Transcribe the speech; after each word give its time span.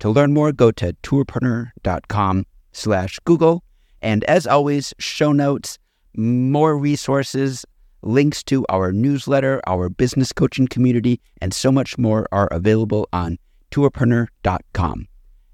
To 0.00 0.10
learn 0.10 0.34
more, 0.34 0.52
go 0.52 0.70
to 0.72 0.92
tourpreneur.com 1.02 2.44
slash 2.72 3.18
Google. 3.24 3.62
And 4.02 4.24
as 4.24 4.46
always, 4.46 4.94
show 4.98 5.32
notes, 5.32 5.78
more 6.16 6.76
resources, 6.78 7.64
links 8.02 8.42
to 8.44 8.64
our 8.68 8.92
newsletter, 8.92 9.60
our 9.66 9.88
business 9.88 10.32
coaching 10.32 10.68
community, 10.68 11.20
and 11.40 11.52
so 11.52 11.72
much 11.72 11.98
more 11.98 12.26
are 12.30 12.48
available 12.48 13.08
on 13.12 13.38
tourpreneur.com. 13.70 15.08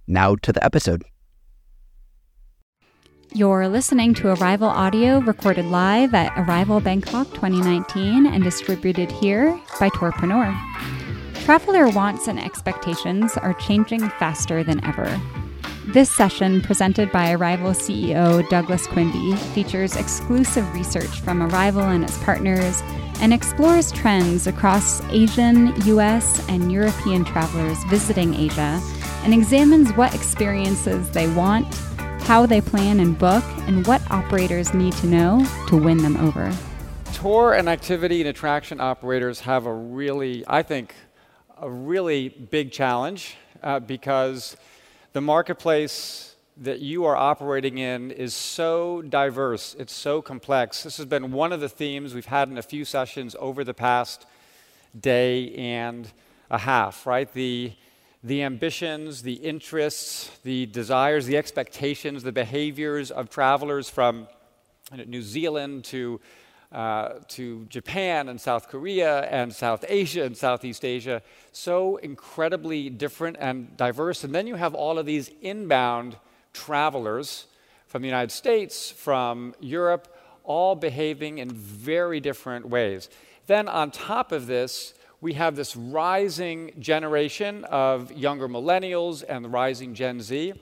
Now 0.06 0.34
to 0.36 0.52
the 0.52 0.64
episode. 0.64 1.02
You're 3.34 3.66
listening 3.68 4.12
to 4.14 4.24
Arival 4.24 4.68
Audio 4.68 5.20
recorded 5.20 5.64
live 5.64 6.12
at 6.12 6.32
Arival 6.32 6.84
Bangkok 6.84 7.28
2019 7.28 8.26
and 8.26 8.44
distributed 8.44 9.10
here 9.10 9.58
by 9.80 9.88
Tourpreneur. 9.88 11.01
Traveler 11.44 11.88
wants 11.88 12.28
and 12.28 12.38
expectations 12.38 13.36
are 13.36 13.52
changing 13.54 14.08
faster 14.10 14.62
than 14.62 14.82
ever. 14.84 15.20
This 15.88 16.08
session, 16.08 16.60
presented 16.60 17.10
by 17.10 17.34
Arival 17.34 17.74
CEO 17.74 18.48
Douglas 18.48 18.86
Quinby, 18.86 19.34
features 19.52 19.96
exclusive 19.96 20.72
research 20.72 21.20
from 21.20 21.40
Arival 21.40 21.92
and 21.92 22.04
its 22.04 22.16
partners 22.18 22.80
and 23.20 23.32
explores 23.32 23.90
trends 23.90 24.46
across 24.46 25.02
Asian, 25.10 25.74
US, 25.88 26.48
and 26.48 26.70
European 26.70 27.24
travelers 27.24 27.82
visiting 27.84 28.34
Asia 28.34 28.80
and 29.24 29.34
examines 29.34 29.90
what 29.94 30.14
experiences 30.14 31.10
they 31.10 31.28
want, 31.30 31.66
how 32.22 32.46
they 32.46 32.60
plan 32.60 33.00
and 33.00 33.18
book, 33.18 33.42
and 33.66 33.84
what 33.88 34.00
operators 34.12 34.72
need 34.74 34.92
to 34.94 35.08
know 35.08 35.44
to 35.66 35.76
win 35.76 35.98
them 35.98 36.16
over. 36.18 36.52
Tour 37.12 37.54
and 37.54 37.68
activity 37.68 38.20
and 38.20 38.28
attraction 38.28 38.80
operators 38.80 39.40
have 39.40 39.66
a 39.66 39.74
really, 39.74 40.44
I 40.46 40.62
think, 40.62 40.94
a 41.62 41.70
really 41.70 42.28
big 42.28 42.72
challenge 42.72 43.36
uh, 43.62 43.78
because 43.78 44.56
the 45.12 45.20
marketplace 45.20 46.34
that 46.56 46.80
you 46.80 47.04
are 47.04 47.16
operating 47.16 47.78
in 47.78 48.10
is 48.10 48.34
so 48.34 49.00
diverse, 49.00 49.76
it's 49.78 49.92
so 49.92 50.20
complex. 50.20 50.82
This 50.82 50.96
has 50.96 51.06
been 51.06 51.30
one 51.30 51.52
of 51.52 51.60
the 51.60 51.68
themes 51.68 52.14
we've 52.14 52.26
had 52.26 52.48
in 52.48 52.58
a 52.58 52.62
few 52.62 52.84
sessions 52.84 53.36
over 53.38 53.62
the 53.62 53.72
past 53.74 54.26
day 54.98 55.54
and 55.54 56.10
a 56.50 56.58
half, 56.58 57.06
right? 57.06 57.32
The, 57.32 57.72
the 58.24 58.42
ambitions, 58.42 59.22
the 59.22 59.34
interests, 59.34 60.36
the 60.42 60.66
desires, 60.66 61.26
the 61.26 61.36
expectations, 61.36 62.24
the 62.24 62.32
behaviors 62.32 63.12
of 63.12 63.30
travelers 63.30 63.88
from 63.88 64.26
New 65.06 65.22
Zealand 65.22 65.84
to 65.84 66.20
uh, 66.72 67.20
to 67.28 67.66
Japan 67.66 68.28
and 68.28 68.40
South 68.40 68.68
Korea 68.68 69.22
and 69.22 69.54
South 69.54 69.84
Asia 69.88 70.24
and 70.24 70.36
Southeast 70.36 70.84
Asia. 70.84 71.22
So 71.52 71.96
incredibly 71.96 72.88
different 72.88 73.36
and 73.38 73.76
diverse. 73.76 74.24
And 74.24 74.34
then 74.34 74.46
you 74.46 74.54
have 74.54 74.74
all 74.74 74.98
of 74.98 75.06
these 75.06 75.30
inbound 75.42 76.16
travelers 76.52 77.46
from 77.86 78.02
the 78.02 78.08
United 78.08 78.32
States, 78.32 78.90
from 78.90 79.54
Europe, 79.60 80.16
all 80.44 80.74
behaving 80.74 81.38
in 81.38 81.50
very 81.50 82.20
different 82.20 82.68
ways. 82.68 83.10
Then 83.46 83.68
on 83.68 83.90
top 83.90 84.32
of 84.32 84.46
this, 84.46 84.94
we 85.20 85.34
have 85.34 85.54
this 85.54 85.76
rising 85.76 86.72
generation 86.78 87.64
of 87.64 88.10
younger 88.12 88.48
millennials 88.48 89.22
and 89.28 89.44
the 89.44 89.48
rising 89.48 89.94
Gen 89.94 90.20
Z 90.20 90.54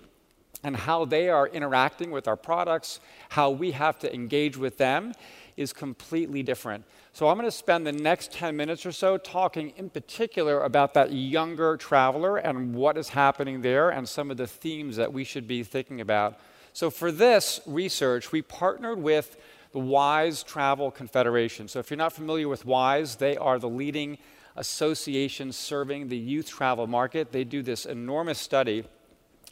and 0.63 0.77
how 0.77 1.05
they 1.05 1.29
are 1.29 1.47
interacting 1.49 2.11
with 2.11 2.29
our 2.29 2.37
products, 2.37 3.01
how 3.31 3.51
we 3.51 3.71
have 3.71 3.99
to 4.01 4.15
engage 4.15 4.57
with 4.57 4.77
them 4.77 5.15
is 5.61 5.75
completely 5.75 6.43
different. 6.43 6.85
So 7.13 7.29
I'm 7.29 7.37
going 7.37 7.47
to 7.47 7.51
spend 7.51 7.87
the 7.87 7.93
next 7.93 8.33
10 8.33 8.57
minutes 8.57 8.87
or 8.87 8.93
so 8.93 9.19
talking 9.19 9.75
in 9.77 9.91
particular 9.91 10.63
about 10.63 10.95
that 10.95 11.13
younger 11.13 11.77
traveler 11.77 12.39
and 12.39 12.75
what 12.75 12.97
is 12.97 13.11
happening 13.11 13.61
there 13.61 13.91
and 13.91 14.09
some 14.09 14.31
of 14.31 14.39
the 14.39 14.47
themes 14.47 14.97
that 14.97 15.13
we 15.13 15.23
should 15.23 15.47
be 15.47 15.63
thinking 15.63 16.01
about. 16.01 16.41
So 16.73 16.89
for 16.89 17.13
this 17.13 17.61
research, 17.67 18.33
we 18.33 18.41
partnered 18.41 19.03
with 19.03 19.37
the 19.73 19.81
WYSE 19.81 20.47
Travel 20.47 20.91
Confederation. 20.91 21.69
So 21.69 21.79
if 21.79 21.91
you're 21.91 21.99
not 21.99 22.15
familiar 22.15 22.49
with 22.49 22.65
WYSE, 22.65 23.19
they 23.19 23.37
are 23.37 23.59
the 23.59 23.69
leading 23.69 24.17
association 24.57 25.53
serving 25.53 26.09
the 26.09 26.17
youth 26.17 26.49
travel 26.49 26.87
market. 26.87 27.33
They 27.33 27.45
do 27.45 27.63
this 27.63 27.85
enormous 27.85 28.39
study 28.39 28.85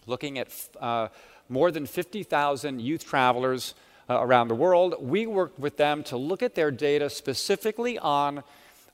looking 0.06 0.38
at 0.38 0.48
uh, 0.80 1.08
more 1.50 1.70
than 1.70 1.84
50,000 1.84 2.80
youth 2.80 3.04
travelers 3.04 3.74
uh, 4.08 4.18
around 4.20 4.48
the 4.48 4.54
world. 4.54 4.94
We 5.00 5.26
worked 5.26 5.58
with 5.58 5.76
them 5.76 6.02
to 6.04 6.16
look 6.16 6.42
at 6.42 6.54
their 6.54 6.70
data 6.70 7.10
specifically 7.10 7.98
on 7.98 8.42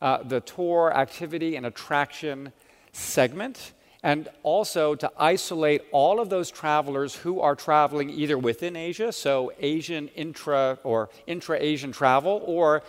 uh, 0.03 0.23
the 0.23 0.41
tour 0.41 0.93
activity 0.95 1.57
and 1.57 1.65
attraction 1.67 2.53
segment, 2.93 3.73
and 4.03 4.29
also 4.43 4.95
to 4.95 5.11
isolate 5.17 5.83
all 5.93 6.21
of 6.21 6.29
those 6.29 6.51
travelers 6.51 7.15
who 7.15 7.41
are 7.41 7.55
traveling 7.55 8.11
either 8.11 8.37
within 8.37 8.77
Asia, 8.77 9.13
so 9.13 9.53
Asian 9.59 10.09
intra 10.09 10.79
or 10.85 11.09
intra 11.27 11.57
Asian 11.59 11.91
travel, 11.91 12.43
or 12.45 12.83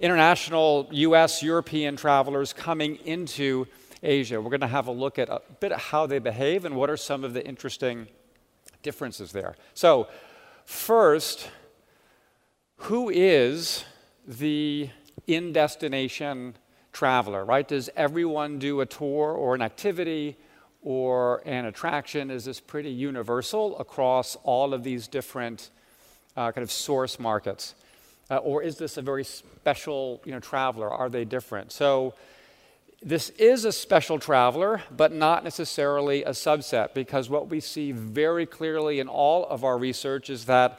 international 0.00 0.88
US, 0.90 1.42
European 1.42 1.96
travelers 1.96 2.52
coming 2.52 2.96
into 3.04 3.66
Asia. 4.02 4.40
We're 4.40 4.50
going 4.50 4.60
to 4.60 4.66
have 4.66 4.88
a 4.88 4.92
look 4.92 5.18
at 5.18 5.28
a 5.28 5.42
bit 5.60 5.72
of 5.72 5.80
how 5.80 6.06
they 6.06 6.18
behave 6.18 6.64
and 6.64 6.74
what 6.74 6.90
are 6.90 6.96
some 6.96 7.22
of 7.22 7.34
the 7.34 7.46
interesting 7.46 8.08
differences 8.82 9.30
there. 9.32 9.56
So, 9.74 10.08
first, 10.64 11.48
who 12.76 13.08
is 13.08 13.84
the 14.26 14.90
in 15.26 15.52
destination 15.52 16.56
traveler, 16.92 17.44
right? 17.44 17.66
Does 17.66 17.90
everyone 17.96 18.58
do 18.58 18.80
a 18.80 18.86
tour 18.86 19.32
or 19.32 19.54
an 19.54 19.62
activity 19.62 20.36
or 20.82 21.42
an 21.46 21.64
attraction? 21.64 22.30
Is 22.30 22.44
this 22.44 22.60
pretty 22.60 22.90
universal 22.90 23.78
across 23.78 24.36
all 24.42 24.74
of 24.74 24.82
these 24.84 25.08
different 25.08 25.70
uh, 26.36 26.52
kind 26.52 26.62
of 26.62 26.70
source 26.70 27.18
markets? 27.18 27.74
Uh, 28.30 28.36
or 28.36 28.62
is 28.62 28.76
this 28.78 28.96
a 28.96 29.02
very 29.02 29.24
special 29.24 30.20
you 30.24 30.32
know, 30.32 30.40
traveler? 30.40 30.90
Are 30.90 31.08
they 31.08 31.24
different? 31.24 31.72
So, 31.72 32.14
this 33.04 33.30
is 33.30 33.64
a 33.64 33.72
special 33.72 34.20
traveler, 34.20 34.80
but 34.96 35.12
not 35.12 35.42
necessarily 35.42 36.22
a 36.22 36.30
subset, 36.30 36.94
because 36.94 37.28
what 37.28 37.48
we 37.48 37.58
see 37.58 37.90
very 37.90 38.46
clearly 38.46 39.00
in 39.00 39.08
all 39.08 39.44
of 39.46 39.64
our 39.64 39.76
research 39.76 40.30
is 40.30 40.44
that 40.44 40.78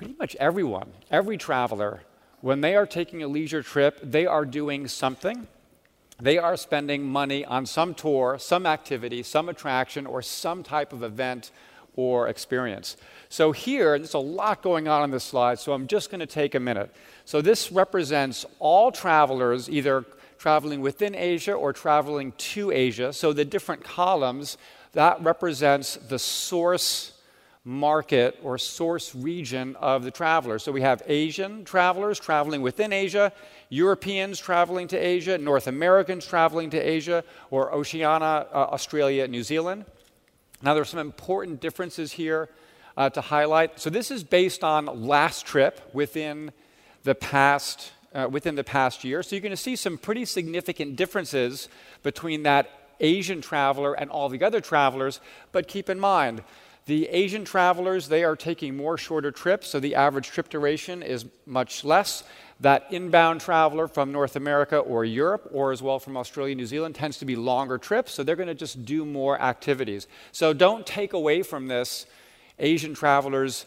pretty 0.00 0.16
much 0.18 0.34
everyone, 0.36 0.90
every 1.10 1.36
traveler, 1.36 2.00
when 2.40 2.62
they 2.62 2.74
are 2.74 2.86
taking 2.86 3.22
a 3.22 3.28
leisure 3.28 3.62
trip, 3.62 4.00
they 4.02 4.24
are 4.24 4.46
doing 4.46 4.88
something. 4.88 5.46
They 6.18 6.38
are 6.38 6.56
spending 6.56 7.04
money 7.04 7.44
on 7.44 7.66
some 7.66 7.92
tour, 7.92 8.38
some 8.40 8.64
activity, 8.64 9.22
some 9.22 9.50
attraction, 9.50 10.06
or 10.06 10.22
some 10.22 10.62
type 10.62 10.94
of 10.94 11.02
event 11.02 11.50
or 11.96 12.28
experience. 12.28 12.96
So 13.28 13.52
here, 13.52 13.98
there's 13.98 14.14
a 14.14 14.18
lot 14.18 14.62
going 14.62 14.88
on 14.88 15.02
on 15.02 15.10
this 15.10 15.24
slide, 15.24 15.58
so 15.58 15.74
I'm 15.74 15.86
just 15.86 16.08
going 16.10 16.20
to 16.20 16.26
take 16.26 16.54
a 16.54 16.60
minute. 16.60 16.90
So 17.26 17.42
this 17.42 17.70
represents 17.70 18.46
all 18.58 18.90
travelers, 18.90 19.68
either 19.68 20.06
traveling 20.38 20.80
within 20.80 21.14
Asia 21.14 21.52
or 21.52 21.74
traveling 21.74 22.32
to 22.38 22.70
Asia. 22.70 23.12
So 23.12 23.34
the 23.34 23.44
different 23.44 23.84
columns, 23.84 24.56
that 24.92 25.22
represents 25.22 25.96
the 25.96 26.18
source 26.18 27.19
market 27.64 28.38
or 28.42 28.56
source 28.56 29.14
region 29.14 29.76
of 29.76 30.02
the 30.02 30.10
traveler. 30.10 30.58
So 30.58 30.72
we 30.72 30.80
have 30.80 31.02
Asian 31.06 31.64
travelers 31.64 32.18
traveling 32.18 32.62
within 32.62 32.92
Asia, 32.92 33.32
Europeans 33.68 34.38
traveling 34.38 34.88
to 34.88 34.96
Asia, 34.96 35.36
North 35.36 35.66
Americans 35.66 36.26
traveling 36.26 36.70
to 36.70 36.78
Asia, 36.78 37.22
or 37.50 37.72
Oceania, 37.72 38.46
uh, 38.52 38.68
Australia, 38.72 39.28
New 39.28 39.42
Zealand. 39.42 39.84
Now, 40.62 40.74
there 40.74 40.82
are 40.82 40.86
some 40.86 41.00
important 41.00 41.60
differences 41.60 42.12
here 42.12 42.48
uh, 42.96 43.10
to 43.10 43.20
highlight. 43.20 43.78
So 43.78 43.90
this 43.90 44.10
is 44.10 44.24
based 44.24 44.64
on 44.64 44.86
last 45.06 45.46
trip 45.46 45.80
within 45.92 46.52
the 47.02 47.14
past. 47.14 47.92
Uh, 48.12 48.26
within 48.28 48.56
the 48.56 48.64
past 48.64 49.04
year. 49.04 49.22
So 49.22 49.36
you're 49.36 49.40
going 49.40 49.50
to 49.50 49.56
see 49.56 49.76
some 49.76 49.96
pretty 49.96 50.24
significant 50.24 50.96
differences 50.96 51.68
between 52.02 52.42
that 52.42 52.68
Asian 52.98 53.40
traveler 53.40 53.94
and 53.94 54.10
all 54.10 54.28
the 54.28 54.42
other 54.42 54.60
travelers. 54.60 55.20
But 55.52 55.68
keep 55.68 55.88
in 55.88 56.00
mind, 56.00 56.42
the 56.90 57.06
Asian 57.10 57.44
travelers, 57.44 58.08
they 58.08 58.24
are 58.24 58.34
taking 58.34 58.76
more 58.76 58.98
shorter 58.98 59.30
trips, 59.30 59.68
so 59.68 59.78
the 59.78 59.94
average 59.94 60.26
trip 60.26 60.48
duration 60.48 61.04
is 61.04 61.24
much 61.46 61.84
less. 61.84 62.24
That 62.58 62.88
inbound 62.90 63.42
traveler 63.42 63.86
from 63.86 64.10
North 64.10 64.34
America 64.34 64.78
or 64.78 65.04
Europe, 65.04 65.48
or 65.52 65.70
as 65.70 65.80
well 65.80 66.00
from 66.00 66.16
Australia, 66.16 66.52
New 66.56 66.66
Zealand, 66.66 66.96
tends 66.96 67.18
to 67.18 67.24
be 67.24 67.36
longer 67.36 67.78
trips, 67.78 68.12
so 68.12 68.24
they're 68.24 68.34
going 68.34 68.48
to 68.48 68.56
just 68.56 68.84
do 68.84 69.04
more 69.04 69.40
activities. 69.40 70.08
So 70.32 70.52
don't 70.52 70.84
take 70.84 71.12
away 71.12 71.44
from 71.44 71.68
this 71.68 72.06
Asian 72.58 72.92
travelers 72.94 73.66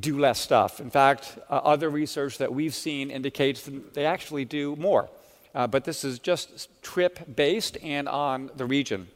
do 0.00 0.18
less 0.18 0.40
stuff. 0.40 0.80
In 0.80 0.88
fact, 0.88 1.38
uh, 1.50 1.56
other 1.56 1.90
research 1.90 2.38
that 2.38 2.54
we've 2.54 2.74
seen 2.74 3.10
indicates 3.10 3.60
that 3.64 3.92
they 3.92 4.06
actually 4.06 4.46
do 4.46 4.74
more. 4.76 5.10
Uh, 5.54 5.66
but 5.66 5.84
this 5.84 6.02
is 6.02 6.18
just 6.18 6.70
trip 6.80 7.36
based 7.36 7.76
and 7.82 8.08
on 8.08 8.50
the 8.56 8.64
region. 8.64 9.08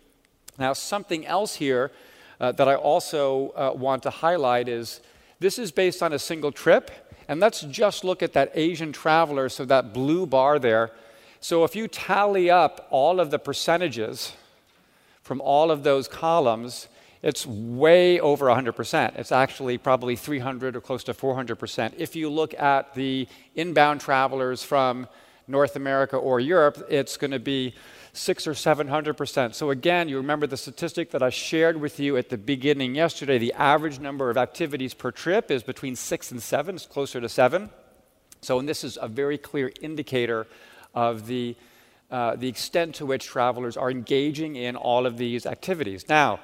Now, 0.59 0.75
something 0.75 1.25
else 1.25 1.55
here 1.55 1.91
uh, 2.41 2.53
that 2.53 2.69
I 2.69 2.75
also 2.75 3.51
uh, 3.51 3.73
want 3.75 4.03
to 4.05 4.11
highlight 4.11 4.69
is 4.69 5.01
this 5.41 5.59
is 5.59 5.71
based 5.71 6.03
on 6.03 6.13
a 6.13 6.19
single 6.19 6.53
trip. 6.53 6.91
And 7.29 7.41
let's 7.41 7.61
just 7.63 8.05
look 8.05 8.23
at 8.23 8.33
that 8.33 8.51
Asian 8.55 8.93
traveler, 8.93 9.49
so 9.49 9.65
that 9.67 9.93
blue 9.93 10.27
bar 10.27 10.59
there. 10.59 10.91
So 11.41 11.65
if 11.65 11.77
you 11.77 11.87
tally 11.87 12.51
up 12.51 12.87
all 12.91 13.21
of 13.21 13.31
the 13.31 13.39
percentages 13.39 14.33
from 15.23 15.41
all 15.43 15.71
of 15.71 15.83
those 15.83 16.09
columns, 16.09 16.89
it's 17.23 17.47
way 17.47 18.19
over 18.21 18.47
100%. 18.47 19.19
It's 19.19 19.33
actually 19.33 19.77
probably 19.77 20.17
300 20.17 20.77
or 20.77 20.81
close 20.81 21.05
to 21.05 21.15
400%. 21.15 21.93
If 21.99 22.17
you 22.17 22.31
look 22.31 22.55
at 22.55 22.95
the 22.95 23.29
inbound 23.55 24.01
travelers 24.01 24.63
from 24.63 25.07
North 25.47 25.77
America 25.77 26.17
or 26.17 26.41
Europe, 26.41 26.87
it's 26.89 27.17
going 27.17 27.33
to 27.33 27.39
be 27.39 27.75
six 28.19 28.47
or 28.47 28.53
700%. 28.53 29.55
So 29.55 29.71
again, 29.71 30.09
you 30.09 30.17
remember 30.17 30.47
the 30.47 30.57
statistic 30.57 31.13
that 31.13 31.23
I 31.23 31.31
shared 31.31 31.81
with 31.81 32.01
you 32.01 32.17
at 32.17 32.29
the 32.29 32.37
beginning 32.37 32.95
yesterday. 32.95 33.39
The 33.39 33.53
average 33.53 34.01
number 34.01 34.29
of 34.29 34.37
activities 34.37 34.93
per 34.93 35.11
trip 35.11 35.51
is 35.51 35.63
between 35.63 35.97
six 35.97 36.31
and 36.31 36.43
seven, 36.43 36.75
it's 36.75 36.87
closer 36.87 37.21
to 37.21 37.29
seven. 37.29 37.71
So, 38.41 38.59
and 38.59 38.69
this 38.69 38.85
is 38.85 38.99
a 39.01 39.09
very 39.09 39.39
clear 39.39 39.73
indicator 39.81 40.47
of 40.95 41.27
the, 41.27 41.57
uh, 42.11 42.37
the 42.37 42.49
extent 42.49 42.97
to 42.97 43.07
which 43.07 43.27
travelers 43.27 43.77
are 43.77 43.91
engaging 43.91 44.57
in 44.57 44.77
all 44.77 45.07
of 45.07 45.17
these 45.17 45.47
activities. 45.47 46.09
Now, 46.09 46.41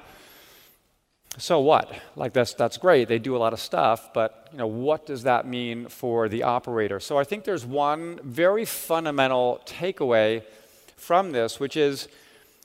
so 1.37 1.59
what? 1.59 1.91
Like 2.15 2.31
that's 2.31 2.53
that's 2.53 2.77
great. 2.77 3.09
They 3.09 3.19
do 3.19 3.35
a 3.35 3.39
lot 3.39 3.51
of 3.51 3.59
stuff, 3.59 4.13
but 4.13 4.47
you 4.53 4.57
know, 4.57 4.67
what 4.67 5.05
does 5.05 5.23
that 5.23 5.45
mean 5.45 5.89
for 5.89 6.29
the 6.29 6.43
operator? 6.43 7.01
So 7.01 7.17
I 7.17 7.25
think 7.25 7.43
there's 7.43 7.65
one 7.65 8.21
very 8.23 8.63
fundamental 8.63 9.61
takeaway 9.65 10.43
from 10.95 11.31
this, 11.31 11.59
which 11.59 11.77
is, 11.77 12.07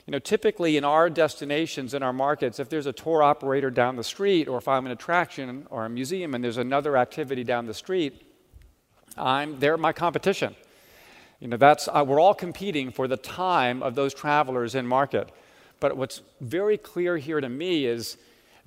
you 0.05 0.11
know, 0.11 0.19
typically 0.19 0.77
in 0.77 0.83
our 0.83 1.09
destinations, 1.09 1.93
in 1.93 2.03
our 2.03 2.13
markets, 2.13 2.59
if 2.59 2.69
there's 2.69 2.85
a 2.85 2.93
tour 2.93 3.21
operator 3.21 3.69
down 3.69 3.95
the 3.95 4.03
street, 4.03 4.47
or 4.47 4.57
if 4.57 4.67
I'm 4.67 4.85
an 4.85 4.91
attraction 4.91 5.67
or 5.69 5.85
a 5.85 5.89
museum 5.89 6.33
and 6.33 6.43
there's 6.43 6.57
another 6.57 6.97
activity 6.97 7.43
down 7.43 7.65
the 7.65 7.73
street, 7.73 8.25
I'm 9.17 9.59
they're 9.59 9.77
my 9.77 9.93
competition. 9.93 10.55
You 11.39 11.47
know, 11.47 11.57
that's 11.57 11.87
uh, 11.87 12.03
we're 12.07 12.19
all 12.19 12.33
competing 12.33 12.91
for 12.91 13.07
the 13.07 13.17
time 13.17 13.83
of 13.83 13.95
those 13.95 14.13
travelers 14.13 14.75
in 14.75 14.85
market. 14.87 15.31
But 15.79 15.97
what's 15.97 16.21
very 16.39 16.77
clear 16.77 17.17
here 17.17 17.41
to 17.41 17.49
me 17.49 17.85
is 17.85 18.17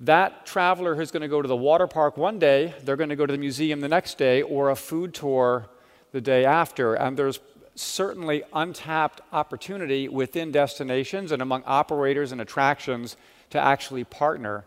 that 0.01 0.45
traveler 0.45 0.95
who's 0.95 1.11
going 1.11 1.21
to 1.21 1.29
go 1.29 1.41
to 1.41 1.47
the 1.47 1.55
water 1.55 1.87
park 1.87 2.17
one 2.17 2.37
day, 2.37 2.73
they're 2.83 2.97
going 2.97 3.09
to 3.09 3.15
go 3.15 3.25
to 3.25 3.31
the 3.31 3.39
museum 3.39 3.79
the 3.79 3.87
next 3.87 4.17
day, 4.17 4.41
or 4.41 4.69
a 4.69 4.75
food 4.75 5.13
tour 5.13 5.69
the 6.11 6.19
day 6.19 6.43
after. 6.43 6.95
And 6.95 7.17
there's 7.17 7.39
certainly 7.75 8.43
untapped 8.53 9.21
opportunity 9.31 10.07
within 10.07 10.51
destinations 10.51 11.31
and 11.31 11.41
among 11.41 11.63
operators 11.65 12.31
and 12.31 12.41
attractions 12.41 13.17
to 13.49 13.59
actually 13.59 14.03
partner 14.03 14.65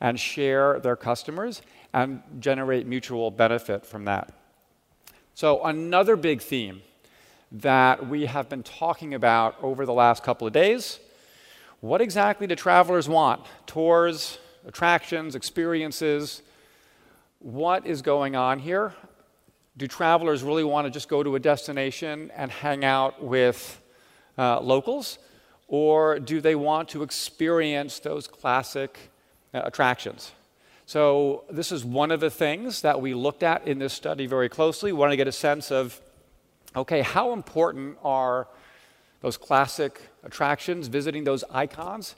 and 0.00 0.18
share 0.18 0.78
their 0.80 0.96
customers 0.96 1.62
and 1.92 2.22
generate 2.40 2.86
mutual 2.86 3.30
benefit 3.30 3.86
from 3.86 4.04
that. 4.04 4.32
So, 5.34 5.64
another 5.64 6.16
big 6.16 6.42
theme 6.42 6.82
that 7.52 8.08
we 8.08 8.26
have 8.26 8.48
been 8.48 8.62
talking 8.62 9.14
about 9.14 9.56
over 9.62 9.86
the 9.86 9.92
last 9.92 10.22
couple 10.22 10.46
of 10.46 10.52
days 10.52 10.98
what 11.80 12.00
exactly 12.00 12.48
do 12.48 12.56
travelers 12.56 13.08
want? 13.08 13.46
Tours, 13.66 14.38
attractions, 14.66 15.36
experiences. 15.36 16.42
What 17.38 17.86
is 17.86 18.02
going 18.02 18.34
on 18.34 18.58
here? 18.58 18.94
Do 19.78 19.86
travelers 19.86 20.42
really 20.42 20.64
want 20.64 20.86
to 20.86 20.90
just 20.90 21.08
go 21.08 21.22
to 21.22 21.36
a 21.36 21.38
destination 21.38 22.32
and 22.34 22.50
hang 22.50 22.84
out 22.84 23.22
with 23.22 23.80
uh, 24.36 24.60
locals? 24.60 25.18
Or 25.68 26.18
do 26.18 26.40
they 26.40 26.56
want 26.56 26.88
to 26.90 27.02
experience 27.02 28.00
those 28.00 28.26
classic 28.26 28.98
uh, 29.54 29.62
attractions? 29.64 30.32
So, 30.86 31.44
this 31.50 31.70
is 31.70 31.84
one 31.84 32.10
of 32.10 32.18
the 32.18 32.30
things 32.30 32.80
that 32.82 33.00
we 33.00 33.14
looked 33.14 33.42
at 33.42 33.68
in 33.68 33.78
this 33.78 33.92
study 33.92 34.26
very 34.26 34.48
closely. 34.48 34.90
We 34.90 34.98
want 34.98 35.12
to 35.12 35.16
get 35.16 35.28
a 35.28 35.32
sense 35.32 35.70
of 35.70 36.00
okay, 36.74 37.02
how 37.02 37.32
important 37.32 37.98
are 38.02 38.48
those 39.20 39.36
classic 39.36 40.00
attractions, 40.24 40.88
visiting 40.88 41.24
those 41.24 41.44
icons, 41.50 42.14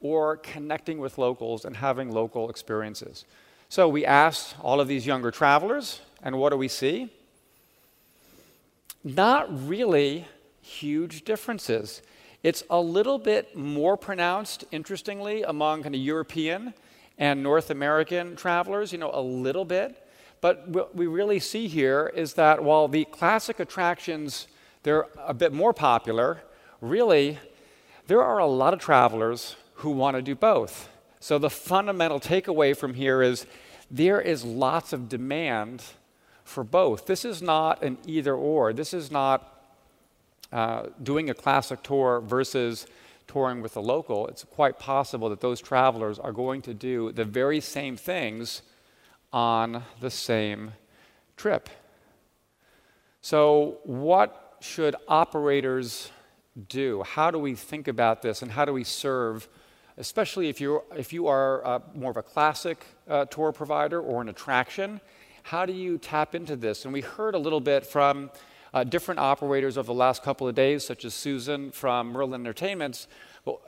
or 0.00 0.38
connecting 0.38 0.98
with 0.98 1.18
locals 1.18 1.64
and 1.64 1.76
having 1.76 2.10
local 2.10 2.48
experiences? 2.48 3.24
So, 3.68 3.88
we 3.88 4.06
asked 4.06 4.56
all 4.62 4.80
of 4.80 4.88
these 4.88 5.06
younger 5.06 5.30
travelers 5.30 6.00
and 6.24 6.38
what 6.38 6.50
do 6.50 6.56
we 6.56 6.68
see? 6.68 7.10
Not 9.04 9.68
really 9.68 10.26
huge 10.62 11.24
differences. 11.24 12.00
It's 12.42 12.64
a 12.70 12.80
little 12.80 13.18
bit 13.18 13.54
more 13.54 13.96
pronounced, 13.96 14.64
interestingly, 14.72 15.42
among 15.42 15.82
kind 15.82 15.94
of 15.94 16.00
European 16.00 16.74
and 17.18 17.42
North 17.42 17.70
American 17.70 18.34
travelers, 18.36 18.90
you 18.90 18.98
know, 18.98 19.10
a 19.12 19.20
little 19.20 19.66
bit. 19.66 20.00
But 20.40 20.66
what 20.68 20.96
we 20.96 21.06
really 21.06 21.38
see 21.38 21.68
here 21.68 22.10
is 22.14 22.34
that 22.34 22.64
while 22.64 22.88
the 22.88 23.04
classic 23.04 23.60
attractions, 23.60 24.46
they're 24.82 25.06
a 25.18 25.34
bit 25.34 25.52
more 25.52 25.72
popular, 25.72 26.42
really, 26.80 27.38
there 28.06 28.22
are 28.22 28.38
a 28.38 28.46
lot 28.46 28.74
of 28.74 28.80
travelers 28.80 29.56
who 29.76 29.90
want 29.90 30.16
to 30.16 30.22
do 30.22 30.34
both. 30.34 30.88
So 31.20 31.38
the 31.38 31.50
fundamental 31.50 32.20
takeaway 32.20 32.76
from 32.76 32.94
here 32.94 33.22
is 33.22 33.46
there 33.90 34.20
is 34.20 34.44
lots 34.44 34.92
of 34.92 35.08
demand 35.08 35.82
for 36.54 36.64
both. 36.64 37.06
This 37.06 37.24
is 37.24 37.42
not 37.42 37.82
an 37.82 37.98
either 38.06 38.34
or. 38.34 38.72
This 38.72 38.94
is 38.94 39.10
not 39.10 39.60
uh, 40.52 40.84
doing 41.02 41.28
a 41.28 41.34
classic 41.34 41.82
tour 41.82 42.20
versus 42.20 42.86
touring 43.26 43.60
with 43.60 43.76
a 43.76 43.80
local. 43.80 44.28
It's 44.28 44.44
quite 44.44 44.78
possible 44.78 45.28
that 45.30 45.40
those 45.40 45.60
travelers 45.60 46.18
are 46.18 46.32
going 46.32 46.62
to 46.62 46.72
do 46.72 47.10
the 47.10 47.24
very 47.24 47.60
same 47.60 47.96
things 47.96 48.62
on 49.32 49.82
the 50.00 50.10
same 50.10 50.72
trip. 51.36 51.68
So, 53.20 53.78
what 53.82 54.58
should 54.60 54.94
operators 55.08 56.10
do? 56.68 57.02
How 57.02 57.32
do 57.32 57.38
we 57.38 57.54
think 57.54 57.88
about 57.88 58.22
this 58.22 58.42
and 58.42 58.52
how 58.52 58.64
do 58.64 58.72
we 58.72 58.84
serve? 58.84 59.48
Especially 59.96 60.48
if, 60.48 60.60
you 60.60 60.82
if 60.96 61.12
you 61.12 61.26
are 61.26 61.66
uh, 61.66 61.78
more 61.94 62.10
of 62.10 62.16
a 62.16 62.22
classic 62.22 62.84
uh, 63.08 63.24
tour 63.26 63.52
provider 63.52 64.00
or 64.00 64.20
an 64.20 64.28
attraction, 64.28 65.00
how 65.44 65.66
do 65.66 65.74
you 65.74 65.98
tap 65.98 66.34
into 66.34 66.56
this? 66.56 66.84
And 66.86 66.92
we 66.94 67.02
heard 67.02 67.34
a 67.34 67.38
little 67.38 67.60
bit 67.60 67.84
from 67.84 68.30
uh, 68.72 68.82
different 68.82 69.20
operators 69.20 69.76
over 69.76 69.86
the 69.86 69.92
last 69.92 70.22
couple 70.22 70.48
of 70.48 70.54
days, 70.54 70.86
such 70.86 71.04
as 71.04 71.12
Susan 71.12 71.70
from 71.70 72.12
Merlin 72.12 72.40
Entertainments. 72.40 73.06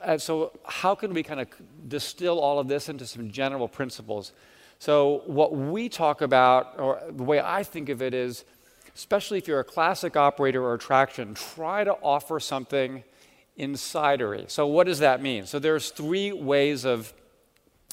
Uh, 0.01 0.17
so, 0.17 0.51
how 0.65 0.95
can 0.95 1.13
we 1.13 1.21
kind 1.21 1.39
of 1.39 1.47
distill 1.87 2.39
all 2.39 2.57
of 2.57 2.67
this 2.67 2.89
into 2.89 3.05
some 3.05 3.29
general 3.29 3.67
principles? 3.67 4.33
So, 4.79 5.21
what 5.27 5.55
we 5.55 5.87
talk 5.87 6.21
about, 6.21 6.79
or 6.79 6.99
the 7.11 7.23
way 7.23 7.39
I 7.39 7.61
think 7.61 7.89
of 7.89 8.01
it 8.01 8.15
is, 8.15 8.43
especially 8.95 9.37
if 9.37 9.47
you're 9.47 9.59
a 9.59 9.63
classic 9.63 10.17
operator 10.17 10.63
or 10.63 10.73
attraction, 10.73 11.35
try 11.35 11.83
to 11.83 11.93
offer 12.01 12.39
something 12.39 13.03
insidery. 13.59 14.49
So, 14.49 14.65
what 14.65 14.87
does 14.87 14.97
that 14.97 15.21
mean? 15.21 15.45
So, 15.45 15.59
there's 15.59 15.91
three 15.91 16.31
ways 16.31 16.85
of, 16.85 17.13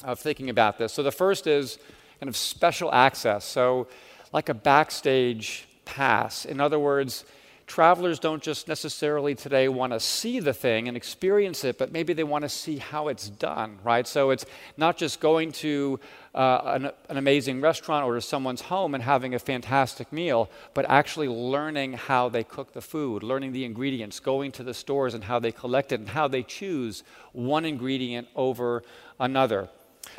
of 0.03 0.19
thinking 0.19 0.49
about 0.49 0.79
this. 0.79 0.91
So, 0.91 1.03
the 1.03 1.11
first 1.11 1.45
is 1.45 1.77
kind 2.19 2.29
of 2.29 2.37
special 2.37 2.91
access. 2.93 3.45
So, 3.45 3.87
like 4.33 4.49
a 4.49 4.53
backstage 4.53 5.67
pass. 5.85 6.45
In 6.45 6.59
other 6.59 6.79
words, 6.79 7.25
travelers 7.67 8.19
don't 8.19 8.43
just 8.43 8.67
necessarily 8.67 9.33
today 9.33 9.67
want 9.67 9.93
to 9.93 9.99
see 9.99 10.39
the 10.39 10.53
thing 10.53 10.87
and 10.87 10.95
experience 10.95 11.63
it, 11.63 11.77
but 11.77 11.91
maybe 11.91 12.13
they 12.13 12.23
want 12.23 12.43
to 12.43 12.49
see 12.49 12.77
how 12.77 13.07
it's 13.07 13.29
done, 13.29 13.79
right? 13.83 14.07
So 14.07 14.29
it's 14.29 14.45
not 14.77 14.97
just 14.97 15.19
going 15.19 15.51
to 15.53 15.99
uh, 16.33 16.61
an, 16.65 16.85
an, 17.09 17.17
amazing 17.17 17.61
restaurant 17.61 18.05
or 18.05 18.15
to 18.15 18.21
someone's 18.21 18.61
home 18.61 18.93
and 18.93 19.03
having 19.03 19.33
a 19.33 19.39
fantastic 19.39 20.11
meal, 20.11 20.49
but 20.73 20.85
actually 20.89 21.29
learning 21.29 21.93
how 21.93 22.29
they 22.29 22.43
cook 22.43 22.73
the 22.73 22.81
food, 22.81 23.23
learning 23.23 23.53
the 23.53 23.63
ingredients, 23.63 24.19
going 24.19 24.51
to 24.51 24.63
the 24.63 24.73
stores 24.73 25.13
and 25.13 25.23
how 25.23 25.39
they 25.39 25.51
collect 25.51 25.91
it 25.91 25.99
and 26.01 26.09
how 26.09 26.27
they 26.27 26.43
choose 26.43 27.03
one 27.31 27.65
ingredient 27.65 28.27
over 28.35 28.83
another. 29.19 29.69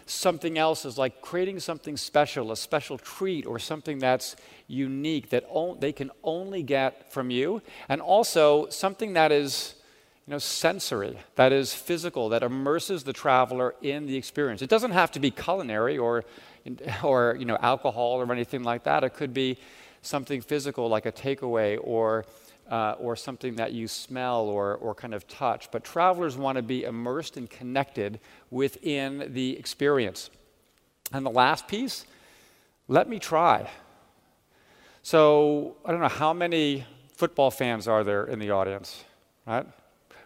Something 0.07 0.59
else 0.59 0.85
is 0.85 0.99
like 0.99 1.21
creating 1.21 1.61
something 1.61 1.97
special, 1.97 2.52
a 2.52 2.57
special 2.57 2.99
treat, 2.99 3.47
or 3.47 3.59
something 3.59 3.99
that's 3.99 4.37
unique 4.69 5.31
that 5.31 5.45
they 5.81 5.93
can 5.93 6.11
only 6.23 6.62
get 6.62 7.12
from 7.12 7.31
you. 7.31 7.62
And 7.88 8.00
also 8.00 8.69
something 8.69 9.14
that 9.14 9.33
is 9.33 9.75
you 10.26 10.33
know, 10.33 10.38
sensory, 10.38 11.16
that 11.37 11.52
is 11.52 11.73
physical, 11.73 12.28
that 12.31 12.43
immerses 12.43 13.05
the 13.05 13.12
traveler 13.12 13.75
in 13.81 14.07
the 14.07 14.16
experience. 14.16 14.61
It 14.61 14.69
doesn't 14.69 14.90
have 14.90 15.12
to 15.12 15.21
be 15.21 15.31
culinary 15.31 15.99
or, 15.99 16.25
or 17.02 17.37
you 17.38 17.45
know, 17.45 17.57
alcohol 17.61 18.21
or 18.21 18.33
anything 18.33 18.64
like 18.64 18.85
that. 18.85 19.05
It 19.05 19.14
could 19.14 19.33
be 19.33 19.57
something 20.02 20.40
physical 20.40 20.88
like 20.88 21.07
a 21.07 21.12
takeaway 21.12 21.78
or, 21.81 22.25
uh, 22.70 22.94
or 22.99 23.16
something 23.16 23.56
that 23.56 23.73
you 23.73 23.88
smell 23.88 24.42
or, 24.42 24.75
or 24.76 24.94
kind 24.94 25.14
of 25.14 25.26
touch. 25.28 25.70
But 25.70 25.85
travelers 25.85 26.37
want 26.37 26.56
to 26.56 26.62
be 26.62 26.85
immersed 26.85 27.37
and 27.37 27.49
connected 27.49 28.20
within 28.50 29.30
the 29.32 29.58
experience. 29.58 30.30
And 31.12 31.25
the 31.25 31.30
last 31.30 31.68
piece, 31.68 32.04
let 32.88 33.08
me 33.08 33.18
try. 33.18 33.68
So 35.02 35.76
I 35.85 35.92
don't 35.92 36.00
know 36.00 36.08
how 36.08 36.32
many 36.32 36.85
football 37.14 37.50
fans 37.50 37.87
are 37.87 38.04
there 38.04 38.25
in 38.25 38.38
the 38.38 38.50
audience, 38.50 39.04
right? 39.46 39.66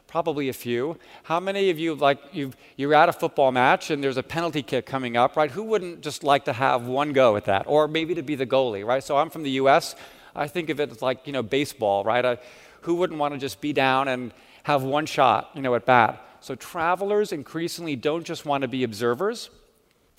Probably 0.06 0.48
a 0.48 0.52
few. 0.52 0.96
How 1.22 1.38
many 1.38 1.70
of 1.70 1.78
you 1.78 1.94
like 1.94 2.18
you 2.32 2.52
you're 2.76 2.94
at 2.94 3.08
a 3.08 3.12
football 3.12 3.52
match 3.52 3.90
and 3.90 4.02
there's 4.02 4.16
a 4.16 4.22
penalty 4.22 4.62
kick 4.62 4.86
coming 4.86 5.16
up, 5.16 5.36
right? 5.36 5.50
Who 5.50 5.62
wouldn't 5.62 6.00
just 6.00 6.24
like 6.24 6.46
to 6.46 6.52
have 6.52 6.86
one 6.86 7.12
go 7.12 7.36
at 7.36 7.44
that, 7.44 7.66
or 7.68 7.86
maybe 7.86 8.14
to 8.16 8.22
be 8.22 8.34
the 8.34 8.46
goalie, 8.46 8.84
right? 8.84 9.04
So 9.04 9.16
I'm 9.16 9.30
from 9.30 9.44
the 9.44 9.52
U.S. 9.52 9.94
I 10.34 10.48
think 10.48 10.70
of 10.70 10.80
it 10.80 10.90
as 10.90 11.02
like 11.02 11.26
you 11.26 11.32
know 11.32 11.42
baseball, 11.42 12.04
right? 12.04 12.24
I, 12.24 12.38
who 12.82 12.94
wouldn't 12.94 13.18
want 13.18 13.34
to 13.34 13.40
just 13.40 13.60
be 13.60 13.72
down 13.72 14.08
and 14.08 14.32
have 14.62 14.82
one 14.82 15.06
shot, 15.06 15.50
you 15.54 15.62
know, 15.62 15.74
at 15.74 15.86
bat? 15.86 16.24
So 16.40 16.54
travelers 16.54 17.32
increasingly 17.32 17.96
don't 17.96 18.24
just 18.24 18.46
want 18.46 18.62
to 18.62 18.68
be 18.68 18.84
observers 18.84 19.50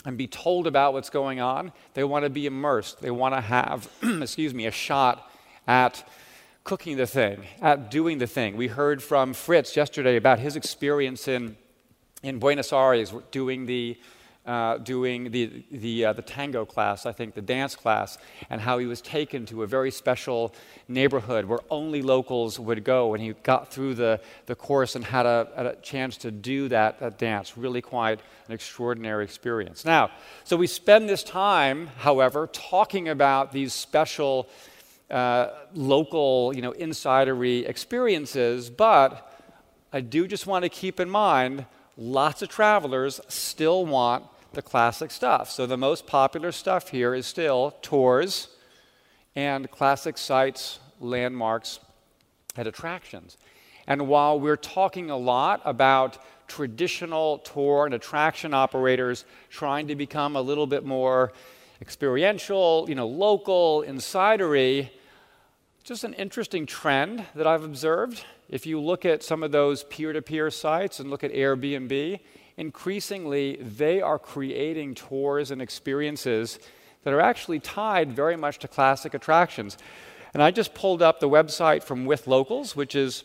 and 0.06 0.18
be 0.18 0.28
told 0.28 0.68
about 0.68 0.94
what's 0.94 1.10
going 1.10 1.40
on. 1.40 1.72
They 1.94 2.04
want 2.04 2.26
to 2.26 2.30
be 2.30 2.46
immersed. 2.46 3.02
They 3.02 3.12
want 3.12 3.36
to 3.36 3.42
have, 3.42 3.90
excuse 4.04 4.54
me, 4.54 4.66
a 4.68 4.72
shot 4.72 5.32
at 5.68 6.08
cooking 6.64 6.98
the 6.98 7.08
thing, 7.08 7.44
at 7.62 7.90
doing 7.90 8.20
the 8.20 8.28
thing. 8.28 8.56
We 8.58 8.68
heard 8.68 9.02
from 9.02 9.34
Fritz 9.34 9.76
yesterday 9.76 10.16
about 10.16 10.40
his 10.40 10.56
experience 10.56 11.28
in, 11.28 11.58
in 12.22 12.40
Buenos 12.40 12.72
Aires 12.72 13.14
doing 13.32 13.66
the 13.66 13.98
uh, 14.46 14.78
doing 14.78 15.30
the, 15.32 15.64
the, 15.72 16.06
uh, 16.06 16.14
the 16.14 16.22
tango 16.22 16.66
class, 16.66 17.06
I 17.06 17.12
think, 17.12 17.36
the 17.36 17.42
dance 17.42 17.76
class, 17.76 18.18
and 18.50 18.60
how 18.60 18.80
he 18.80 18.88
was 18.88 19.00
taken 19.02 19.46
to 19.48 19.62
a 19.64 19.68
very 19.68 19.92
special 19.92 20.54
neighborhood 20.88 21.46
where 21.46 21.60
only 21.70 22.02
locals 22.02 22.60
would 22.60 22.84
go. 22.84 23.14
And 23.14 23.24
he 23.24 23.34
got 23.44 23.72
through 23.72 23.96
the, 23.96 24.20
the 24.48 24.56
course 24.56 24.96
and 24.96 25.06
had 25.06 25.26
a, 25.26 25.48
a 25.56 25.82
chance 25.82 26.18
to 26.18 26.32
do 26.32 26.70
that, 26.70 27.00
that 27.00 27.20
dance. 27.20 27.56
Really 27.56 27.82
quite 27.82 28.20
an 28.48 28.54
extraordinary 28.54 29.24
experience. 29.24 29.86
Now, 29.86 30.10
so 30.44 30.58
we 30.58 30.68
spend 30.68 31.08
this 31.08 31.24
time, 31.24 31.88
however, 31.98 32.50
talking 32.52 33.10
about 33.10 33.52
these 33.52 33.74
special 33.74 34.50
uh, 35.12 35.50
local, 35.74 36.52
you 36.56 36.62
know, 36.62 36.72
insidery 36.72 37.68
experiences, 37.70 38.70
but 38.70 39.28
I 39.94 40.02
do 40.02 40.26
just 40.26 40.48
want 40.48 40.64
to 40.64 40.70
keep 40.70 41.00
in 41.00 41.10
mind 41.10 41.66
lots 41.98 42.42
of 42.42 42.50
travelers 42.50 43.20
still 43.28 43.86
want 43.86 44.26
the 44.54 44.62
classic 44.62 45.12
stuff. 45.12 45.50
So 45.50 45.66
the 45.66 45.78
most 45.78 46.08
popular 46.08 46.52
stuff 46.52 46.90
here 46.90 47.14
is 47.14 47.26
still 47.26 47.72
tours 47.82 48.50
and 49.36 49.70
classic 49.72 50.18
sites, 50.18 50.80
landmarks, 51.00 51.80
and 52.56 52.68
attractions. 52.68 53.38
And 53.88 54.08
while 54.08 54.40
we're 54.40 54.58
talking 54.58 55.10
a 55.10 55.18
lot 55.18 55.62
about 55.66 56.18
traditional 56.48 57.38
tour 57.40 57.86
and 57.86 57.94
attraction 57.94 58.54
operators 58.54 59.24
trying 59.50 59.88
to 59.88 59.96
become 59.96 60.36
a 60.36 60.42
little 60.42 60.68
bit 60.68 60.86
more 60.86 61.32
experiential, 61.82 62.86
you 62.90 62.96
know, 62.96 63.08
local, 63.08 63.84
insidery, 63.88 64.90
just 65.84 66.04
an 66.04 66.14
interesting 66.14 66.68
trend 66.68 67.26
that 67.34 67.48
I've 67.48 67.64
observed. 67.64 68.24
If 68.50 68.68
you 68.68 68.80
look 68.80 69.04
at 69.04 69.24
some 69.24 69.42
of 69.42 69.52
those 69.52 69.84
peer 69.86 70.14
to 70.14 70.22
peer 70.22 70.52
sites 70.52 71.00
and 71.00 71.10
look 71.10 71.24
at 71.24 71.34
Airbnb, 71.34 72.20
increasingly 72.56 73.56
they 73.56 74.00
are 74.00 74.20
creating 74.20 74.94
tours 74.94 75.50
and 75.50 75.60
experiences 75.60 76.60
that 77.04 77.14
are 77.14 77.22
actually 77.22 77.60
tied 77.60 78.14
very 78.14 78.36
much 78.36 78.60
to 78.60 78.68
classic 78.68 79.16
attractions. 79.16 79.78
And 80.36 80.44
I 80.44 80.52
just 80.52 80.76
pulled 80.76 81.02
up 81.02 81.20
the 81.20 81.28
website 81.28 81.84
from 81.84 82.06
With 82.06 82.28
Locals, 82.28 82.76
which 82.76 82.94
is 82.94 83.24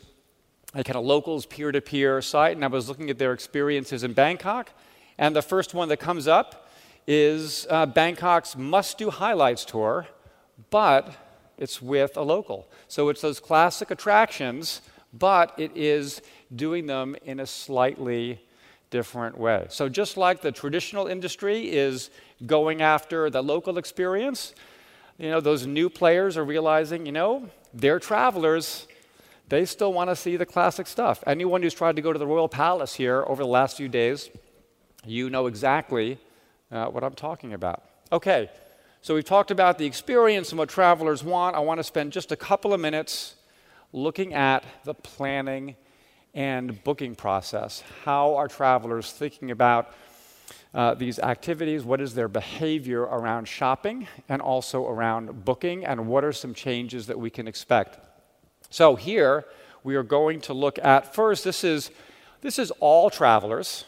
a 0.72 0.82
kind 0.82 0.96
of 0.96 1.04
locals 1.04 1.44
peer 1.44 1.70
to 1.72 1.80
peer 1.82 2.22
site, 2.22 2.56
and 2.56 2.64
I 2.64 2.68
was 2.68 2.88
looking 2.88 3.10
at 3.10 3.18
their 3.18 3.32
experiences 3.32 4.02
in 4.02 4.14
Bangkok. 4.14 4.70
And 5.18 5.36
the 5.36 5.42
first 5.42 5.74
one 5.74 5.88
that 5.90 5.98
comes 5.98 6.26
up 6.26 6.70
is 7.06 7.66
uh, 7.68 7.84
Bangkok's 7.84 8.56
must 8.56 8.96
do 8.96 9.10
highlights 9.10 9.64
tour, 9.64 10.06
but 10.70 11.14
it's 11.58 11.80
with 11.80 12.16
a 12.16 12.22
local. 12.22 12.68
So 12.88 13.08
it's 13.08 13.20
those 13.20 13.40
classic 13.40 13.90
attractions, 13.90 14.82
but 15.12 15.54
it 15.58 15.72
is 15.74 16.22
doing 16.54 16.86
them 16.86 17.16
in 17.24 17.40
a 17.40 17.46
slightly 17.46 18.40
different 18.90 19.38
way. 19.38 19.66
So 19.68 19.88
just 19.88 20.16
like 20.16 20.42
the 20.42 20.52
traditional 20.52 21.06
industry 21.06 21.70
is 21.70 22.10
going 22.44 22.82
after 22.82 23.30
the 23.30 23.42
local 23.42 23.78
experience, 23.78 24.54
you 25.18 25.30
know, 25.30 25.40
those 25.40 25.66
new 25.66 25.88
players 25.88 26.36
are 26.36 26.44
realizing, 26.44 27.06
you 27.06 27.12
know, 27.12 27.48
they're 27.72 27.98
travelers. 27.98 28.86
They 29.48 29.64
still 29.64 29.92
want 29.92 30.10
to 30.10 30.16
see 30.16 30.36
the 30.36 30.46
classic 30.46 30.86
stuff. 30.86 31.22
Anyone 31.26 31.62
who's 31.62 31.74
tried 31.74 31.96
to 31.96 32.02
go 32.02 32.12
to 32.12 32.18
the 32.18 32.26
Royal 32.26 32.48
Palace 32.48 32.94
here 32.94 33.24
over 33.26 33.42
the 33.42 33.48
last 33.48 33.76
few 33.76 33.88
days, 33.88 34.28
you 35.04 35.30
know 35.30 35.46
exactly 35.46 36.18
uh, 36.70 36.86
what 36.86 37.04
I'm 37.04 37.14
talking 37.14 37.52
about. 37.52 37.82
Okay, 38.12 38.50
so 39.06 39.14
we've 39.14 39.24
talked 39.24 39.52
about 39.52 39.78
the 39.78 39.86
experience 39.86 40.50
and 40.50 40.58
what 40.58 40.68
travelers 40.68 41.22
want. 41.22 41.54
I 41.54 41.60
want 41.60 41.78
to 41.78 41.84
spend 41.84 42.12
just 42.12 42.32
a 42.32 42.36
couple 42.36 42.74
of 42.74 42.80
minutes 42.80 43.36
looking 43.92 44.34
at 44.34 44.64
the 44.82 44.94
planning 44.94 45.76
and 46.34 46.82
booking 46.82 47.14
process. 47.14 47.84
How 48.04 48.34
are 48.34 48.48
travelers 48.48 49.12
thinking 49.12 49.52
about 49.52 49.94
uh, 50.74 50.94
these 50.94 51.20
activities? 51.20 51.84
What 51.84 52.00
is 52.00 52.16
their 52.16 52.26
behavior 52.26 53.02
around 53.02 53.46
shopping 53.46 54.08
and 54.28 54.42
also 54.42 54.84
around 54.88 55.44
booking? 55.44 55.84
And 55.86 56.08
what 56.08 56.24
are 56.24 56.32
some 56.32 56.52
changes 56.52 57.06
that 57.06 57.16
we 57.16 57.30
can 57.30 57.46
expect? 57.46 58.00
So 58.70 58.96
here 58.96 59.44
we 59.84 59.94
are 59.94 60.02
going 60.02 60.40
to 60.40 60.52
look 60.52 60.80
at 60.80 61.14
first. 61.14 61.44
This 61.44 61.62
is 61.62 61.92
this 62.40 62.58
is 62.58 62.72
all 62.80 63.08
travelers, 63.10 63.84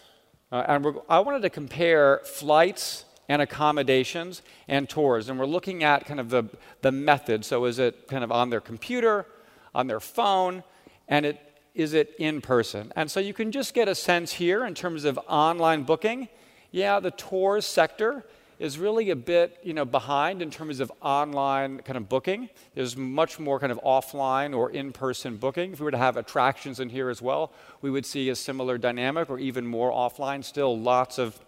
uh, 0.52 0.62
and 0.68 0.96
I 1.08 1.18
wanted 1.18 1.42
to 1.42 1.50
compare 1.50 2.20
flights 2.25 3.04
and 3.28 3.42
accommodations 3.42 4.42
and 4.66 4.88
tours. 4.88 5.28
And 5.28 5.38
we're 5.38 5.47
looking 5.47 5.85
at 5.85 6.06
kind 6.06 6.18
of 6.18 6.30
the, 6.30 6.44
the 6.80 6.90
method. 6.90 7.44
So 7.44 7.66
is 7.66 7.78
it 7.78 8.08
kind 8.08 8.25
of 8.25 8.32
on 8.32 8.50
their 8.50 8.61
computer, 8.61 9.26
on 9.75 9.87
their 9.87 10.00
phone, 10.00 10.64
and 11.08 11.26
it, 11.26 11.40
is 11.75 11.92
it 11.92 12.14
in 12.18 12.40
person? 12.40 12.92
And 12.97 13.11
so 13.11 13.20
you 13.20 13.35
can 13.35 13.52
just 13.52 13.75
get 13.75 13.87
a 13.88 13.94
sense 13.94 14.32
here 14.32 14.64
in 14.64 14.75
terms 14.75 15.04
of 15.04 15.18
online 15.28 15.82
booking. 15.82 16.28
Yeah, 16.70 17.00
the 17.00 17.11
tours 17.11 17.66
sector 17.66 18.25
is 18.58 18.78
really 18.78 19.11
a 19.11 19.16
bit 19.16 19.58
you 19.62 19.73
know 19.73 19.85
behind 19.85 20.42
in 20.42 20.50
terms 20.50 20.80
of 20.80 20.90
online 21.00 21.78
kind 21.78 21.97
of 21.97 22.08
booking 22.08 22.49
there's 22.75 22.97
much 22.97 23.38
more 23.38 23.61
kind 23.61 23.70
of 23.70 23.80
offline 23.85 24.56
or 24.56 24.70
in-person 24.70 25.37
booking 25.37 25.73
if 25.73 25.80
we 25.80 25.85
were 25.85 25.90
to 25.90 25.99
have 25.99 26.16
attractions 26.16 26.80
in 26.80 26.88
here 26.88 27.08
as 27.08 27.23
well 27.23 27.52
we 27.82 27.90
would 27.90 28.04
see 28.04 28.28
a 28.30 28.35
similar 28.35 28.76
dynamic 28.76 29.30
or 29.30 29.38
even 29.38 29.64
more 29.64 29.92
offline 29.92 30.42
still 30.42 30.76
lots 30.78 31.18
of 31.18 31.38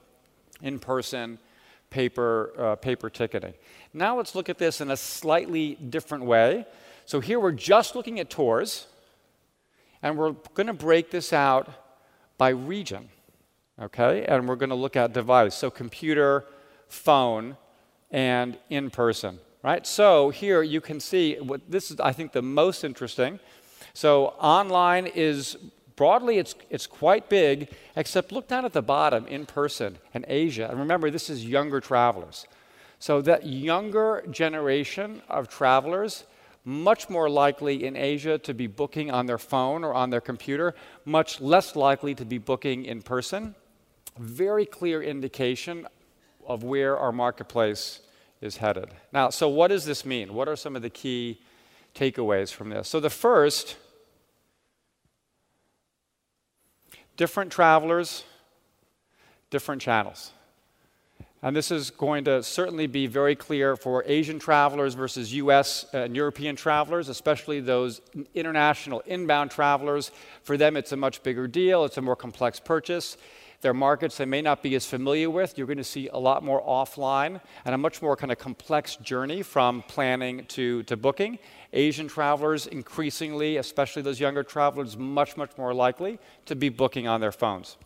in-person 0.62 1.38
paper, 1.90 2.52
uh, 2.58 2.76
paper 2.76 3.10
ticketing. 3.10 3.54
Now 3.92 4.16
let's 4.16 4.34
look 4.34 4.48
at 4.48 4.58
this 4.58 4.80
in 4.80 4.90
a 4.90 4.96
slightly 4.96 5.74
different 5.74 6.24
way. 6.24 6.64
So 7.04 7.20
here 7.20 7.40
we're 7.40 7.52
just 7.52 7.94
looking 7.96 8.20
at 8.20 8.30
tours, 8.30 8.86
and 10.02 10.16
we're 10.16 10.32
going 10.54 10.68
to 10.68 10.72
break 10.72 11.10
this 11.10 11.32
out 11.32 11.68
by 12.38 12.50
region, 12.50 13.08
okay? 13.80 14.24
And 14.24 14.48
we're 14.48 14.56
going 14.56 14.70
to 14.70 14.76
look 14.76 14.96
at 14.96 15.12
device, 15.12 15.54
so 15.54 15.70
computer, 15.70 16.44
phone, 16.88 17.56
and 18.10 18.56
in 18.70 18.90
person, 18.90 19.40
right? 19.62 19.86
So 19.86 20.30
here 20.30 20.62
you 20.62 20.80
can 20.80 21.00
see 21.00 21.34
what 21.34 21.60
this 21.68 21.90
is, 21.90 22.00
I 22.00 22.12
think, 22.12 22.32
the 22.32 22.42
most 22.42 22.84
interesting. 22.84 23.40
So 23.92 24.28
online 24.38 25.06
is 25.06 25.56
broadly, 26.00 26.38
it's, 26.38 26.54
it's 26.70 26.86
quite 26.86 27.28
big, 27.28 27.68
except 27.94 28.32
look 28.32 28.48
down 28.48 28.64
at 28.64 28.72
the 28.72 28.80
bottom 28.80 29.26
in 29.26 29.44
person 29.44 29.98
and 30.14 30.24
Asia. 30.28 30.66
And 30.70 30.78
remember, 30.78 31.10
this 31.10 31.28
is 31.28 31.44
younger 31.44 31.78
travelers. 31.78 32.46
So, 32.98 33.20
that 33.20 33.44
younger 33.44 34.24
generation 34.30 35.20
of 35.28 35.48
travelers, 35.48 36.24
much 36.64 37.10
more 37.10 37.28
likely 37.28 37.84
in 37.84 37.96
Asia 37.96 38.38
to 38.38 38.54
be 38.54 38.66
booking 38.66 39.10
on 39.10 39.26
their 39.26 39.36
phone 39.36 39.84
or 39.84 39.92
on 39.92 40.08
their 40.08 40.22
computer, 40.22 40.74
much 41.04 41.38
less 41.38 41.76
likely 41.76 42.14
to 42.14 42.24
be 42.24 42.38
booking 42.38 42.86
in 42.86 43.02
person. 43.02 43.54
Very 44.18 44.64
clear 44.64 45.02
indication 45.02 45.86
of 46.46 46.64
where 46.64 46.96
our 46.96 47.12
marketplace 47.12 48.00
is 48.40 48.56
headed. 48.56 48.88
Now, 49.12 49.28
so 49.28 49.50
what 49.50 49.68
does 49.68 49.84
this 49.84 50.06
mean? 50.06 50.32
What 50.32 50.48
are 50.48 50.56
some 50.56 50.76
of 50.76 50.80
the 50.80 50.88
key 50.88 51.42
takeaways 51.94 52.50
from 52.50 52.70
this? 52.70 52.88
So, 52.88 53.00
the 53.00 53.10
first 53.10 53.76
different 57.20 57.52
travelers, 57.52 58.24
different 59.50 59.82
channels. 59.82 60.32
And 61.42 61.54
this 61.54 61.70
is 61.70 61.90
going 61.90 62.24
to 62.24 62.42
certainly 62.42 62.86
be 62.86 63.06
very 63.06 63.36
clear 63.36 63.76
for 63.76 64.02
Asian 64.06 64.38
travelers 64.38 64.94
versus 64.94 65.34
US 65.34 65.84
and 65.92 66.16
European 66.16 66.56
travelers, 66.56 67.10
especially 67.10 67.60
those 67.60 68.00
international 68.34 69.02
inbound 69.04 69.50
travelers. 69.50 70.12
For 70.44 70.56
them, 70.56 70.78
it's 70.78 70.92
a 70.92 70.96
much 70.96 71.22
bigger 71.22 71.46
deal, 71.46 71.84
it's 71.84 71.98
a 71.98 72.00
more 72.00 72.16
complex 72.16 72.58
purchase. 72.58 73.18
They're 73.60 73.74
markets 73.74 74.16
they 74.16 74.24
may 74.24 74.40
not 74.40 74.62
be 74.62 74.74
as 74.74 74.86
familiar 74.86 75.28
with. 75.28 75.58
You're 75.58 75.66
going 75.66 75.76
to 75.76 75.84
see 75.84 76.08
a 76.08 76.18
lot 76.18 76.42
more 76.42 76.62
offline 76.62 77.40
and 77.64 77.74
a 77.74 77.78
much 77.78 78.00
more 78.00 78.16
kind 78.16 78.32
of 78.32 78.38
complex 78.38 78.96
journey 78.96 79.42
from 79.42 79.82
planning 79.82 80.46
to, 80.46 80.82
to 80.84 80.96
booking. 80.96 81.38
Asian 81.72 82.08
travelers 82.08 82.66
increasingly, 82.66 83.58
especially 83.58 84.02
those 84.02 84.18
younger 84.18 84.42
travelers, 84.42 84.96
much, 84.96 85.36
much 85.36 85.56
more 85.58 85.74
likely 85.74 86.18
to 86.46 86.56
be 86.56 86.70
booking 86.70 87.06
on 87.06 87.20
their 87.20 87.32
phones. 87.32 87.76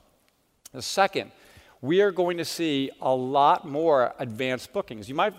The 0.72 0.82
second, 0.82 1.32
we 1.80 2.00
are 2.00 2.12
going 2.12 2.38
to 2.38 2.44
see 2.44 2.90
a 3.02 3.14
lot 3.14 3.66
more 3.66 4.14
advanced 4.18 4.72
bookings. 4.72 5.08
You 5.08 5.14
might, 5.14 5.34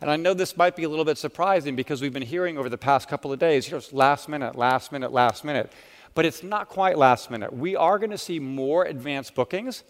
and 0.00 0.10
I 0.10 0.16
know 0.16 0.34
this 0.34 0.56
might 0.56 0.74
be 0.74 0.84
a 0.84 0.88
little 0.88 1.04
bit 1.04 1.18
surprising 1.18 1.76
because 1.76 2.00
we've 2.00 2.12
been 2.12 2.22
hearing 2.22 2.56
over 2.56 2.68
the 2.68 2.78
past 2.78 3.06
couple 3.08 3.32
of 3.32 3.38
days, 3.38 3.68
you 3.68 3.76
know, 3.76 3.82
last 3.92 4.28
minute, 4.28 4.56
last 4.56 4.92
minute, 4.92 5.12
last 5.12 5.44
minute. 5.44 5.70
But 6.14 6.24
it's 6.24 6.42
not 6.42 6.68
quite 6.68 6.98
last 6.98 7.30
minute. 7.30 7.52
We 7.52 7.76
are 7.76 7.98
going 7.98 8.10
to 8.10 8.18
see 8.18 8.38
more 8.38 8.84
advanced 8.84 9.34
bookings, 9.34 9.84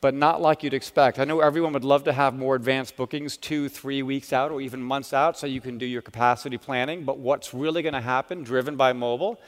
but 0.00 0.14
not 0.14 0.40
like 0.40 0.62
you'd 0.62 0.74
expect. 0.74 1.18
I 1.18 1.24
know 1.24 1.40
everyone 1.40 1.72
would 1.72 1.84
love 1.84 2.04
to 2.04 2.12
have 2.12 2.34
more 2.34 2.56
advanced 2.56 2.96
bookings 2.96 3.36
two, 3.36 3.68
three 3.68 4.02
weeks 4.02 4.32
out, 4.32 4.50
or 4.50 4.60
even 4.60 4.82
months 4.82 5.12
out, 5.12 5.38
so 5.38 5.46
you 5.46 5.60
can 5.60 5.78
do 5.78 5.86
your 5.86 6.02
capacity 6.02 6.58
planning. 6.58 7.04
But 7.04 7.18
what's 7.18 7.54
really 7.54 7.82
going 7.82 7.94
to 7.94 8.00
happen, 8.00 8.42
driven 8.42 8.76
by 8.76 8.92
mobile, 8.92 9.40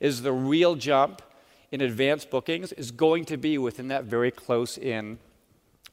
is 0.00 0.22
the 0.22 0.32
real 0.32 0.74
jump 0.74 1.22
in 1.72 1.80
advanced 1.80 2.30
bookings 2.30 2.72
is 2.72 2.92
going 2.92 3.24
to 3.24 3.36
be 3.36 3.58
within 3.58 3.88
that 3.88 4.04
very 4.04 4.30
close 4.30 4.78
in 4.78 5.18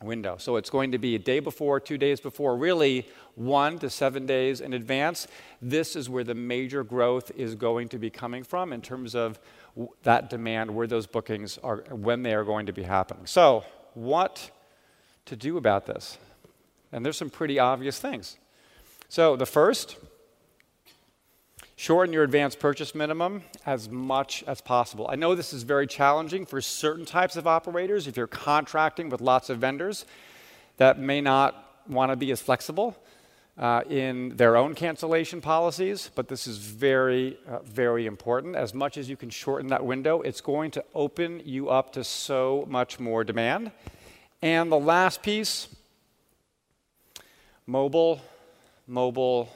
window. 0.03 0.35
So 0.37 0.55
it's 0.57 0.69
going 0.69 0.91
to 0.91 0.97
be 0.97 1.15
a 1.15 1.19
day 1.19 1.39
before, 1.39 1.79
two 1.79 1.97
days 1.97 2.19
before, 2.19 2.55
really 2.55 3.07
one 3.35 3.79
to 3.79 3.89
seven 3.89 4.25
days 4.25 4.61
in 4.61 4.73
advance. 4.73 5.27
This 5.61 5.95
is 5.95 6.09
where 6.09 6.23
the 6.23 6.35
major 6.35 6.83
growth 6.83 7.31
is 7.35 7.55
going 7.55 7.89
to 7.89 7.97
be 7.97 8.09
coming 8.09 8.43
from 8.43 8.73
in 8.73 8.81
terms 8.81 9.15
of 9.15 9.39
that 10.03 10.29
demand, 10.29 10.73
where 10.73 10.87
those 10.87 11.07
bookings 11.07 11.57
are, 11.59 11.77
when 11.89 12.23
they 12.23 12.33
are 12.33 12.43
going 12.43 12.65
to 12.65 12.73
be 12.73 12.83
happening. 12.83 13.25
So, 13.25 13.63
what 13.93 14.51
to 15.25 15.35
do 15.35 15.57
about 15.57 15.85
this? 15.85 16.17
And 16.91 17.05
there's 17.05 17.17
some 17.17 17.29
pretty 17.29 17.59
obvious 17.59 17.99
things. 17.99 18.37
So, 19.09 19.35
the 19.35 19.45
first, 19.45 19.97
shorten 21.75 22.13
your 22.13 22.23
advance 22.23 22.55
purchase 22.55 22.93
minimum 22.93 23.43
as 23.65 23.89
much 23.89 24.43
as 24.45 24.61
possible. 24.61 25.07
I 25.09 25.15
know 25.15 25.35
this 25.35 25.53
is 25.53 25.63
very 25.63 25.87
challenging 25.87 26.45
for 26.45 26.61
certain 26.61 27.05
types 27.05 27.35
of 27.35 27.47
operators. 27.47 28.07
If 28.07 28.17
you're 28.17 28.27
contracting 28.27 29.09
with 29.09 29.19
lots 29.19 29.49
of 29.49 29.57
vendors 29.59 30.05
that 30.77 30.99
may 30.99 31.21
not 31.21 31.83
want 31.87 32.11
to 32.11 32.15
be 32.15 32.31
as 32.31 32.41
flexible 32.41 32.95
uh, 33.57 33.81
in 33.89 34.35
their 34.37 34.55
own 34.55 34.73
cancellation 34.73 35.41
policies, 35.41 36.09
but 36.15 36.27
this 36.27 36.47
is 36.47 36.57
very, 36.57 37.37
uh, 37.47 37.59
very 37.59 38.05
important. 38.05 38.55
As 38.55 38.73
much 38.73 38.97
as 38.97 39.09
you 39.09 39.17
can 39.17 39.29
shorten 39.29 39.67
that 39.67 39.85
window, 39.85 40.21
it's 40.21 40.41
going 40.41 40.71
to 40.71 40.83
open 40.95 41.41
you 41.45 41.69
up 41.69 41.93
to 41.93 42.03
so 42.03 42.65
much 42.69 42.99
more 42.99 43.23
demand. 43.23 43.71
And 44.41 44.71
the 44.71 44.79
last 44.79 45.21
piece 45.21 45.67
mobile, 47.67 48.21
mobile, 48.87 49.49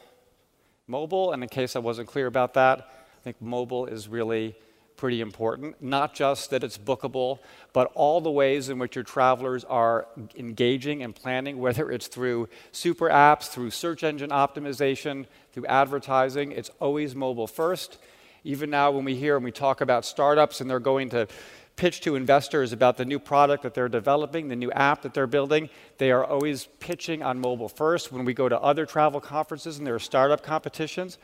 mobile, 0.87 1.31
and 1.31 1.41
in 1.41 1.49
case 1.49 1.75
I 1.75 1.79
wasn't 1.79 2.07
clear 2.07 2.27
about 2.27 2.53
that, 2.53 2.79
I 2.79 3.21
think 3.23 3.41
mobile 3.41 3.87
is 3.87 4.07
really 4.07 4.55
pretty 4.97 5.21
important. 5.21 5.81
Not 5.81 6.13
just 6.13 6.49
that 6.49 6.63
it's 6.63 6.77
bookable, 6.77 7.39
but 7.73 7.91
all 7.95 8.21
the 8.21 8.31
ways 8.31 8.69
in 8.69 8.79
which 8.79 8.95
your 8.95 9.03
travelers 9.03 9.63
are 9.65 10.07
engaging 10.35 11.03
and 11.03 11.13
planning, 11.13 11.59
whether 11.59 11.91
it's 11.91 12.07
through 12.07 12.49
super 12.71 13.09
apps, 13.09 13.47
through 13.49 13.71
search 13.71 14.03
engine 14.03 14.29
optimization, 14.29 15.25
through 15.53 15.65
advertising, 15.65 16.51
it's 16.51 16.71
always 16.79 17.15
mobile 17.15 17.47
first. 17.47 17.97
Even 18.43 18.69
now, 18.69 18.91
when 18.91 19.05
we 19.05 19.15
hear 19.15 19.35
and 19.35 19.43
we 19.43 19.51
talk 19.51 19.81
about 19.81 20.05
startups 20.05 20.61
and 20.61 20.69
they're 20.69 20.79
going 20.79 21.09
to 21.09 21.27
pitch 21.75 22.01
to 22.01 22.15
investors 22.15 22.71
about 22.71 22.97
the 22.97 23.05
new 23.05 23.19
product 23.19 23.63
that 23.63 23.73
they're 23.73 23.89
developing, 23.89 24.47
the 24.47 24.55
new 24.55 24.71
app 24.71 25.01
that 25.01 25.13
they're 25.13 25.27
building. 25.27 25.69
They 25.97 26.11
are 26.11 26.23
always 26.23 26.67
pitching 26.79 27.21
on 27.21 27.39
mobile 27.39 27.67
first. 27.67 28.11
When 28.11 28.23
we 28.23 28.33
go 28.33 28.47
to 28.47 28.57
other 28.59 28.85
travel 28.85 29.19
conferences 29.19 29.77
and 29.77 29.85
there 29.85 29.95
are 29.95 29.99
startup 29.99 30.41
competitions, 30.41 31.17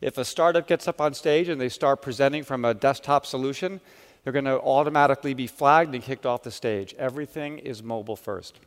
if 0.00 0.18
a 0.18 0.24
startup 0.24 0.66
gets 0.66 0.88
up 0.88 1.00
on 1.00 1.14
stage 1.14 1.48
and 1.48 1.60
they 1.60 1.68
start 1.68 2.02
presenting 2.02 2.44
from 2.44 2.64
a 2.64 2.74
desktop 2.74 3.26
solution, 3.26 3.80
they're 4.22 4.32
going 4.32 4.44
to 4.46 4.60
automatically 4.60 5.34
be 5.34 5.46
flagged 5.46 5.94
and 5.94 6.02
kicked 6.02 6.26
off 6.26 6.42
the 6.42 6.50
stage. 6.50 6.94
Everything 6.98 7.58
is 7.58 7.82
mobile 7.82 8.16
first. 8.16 8.58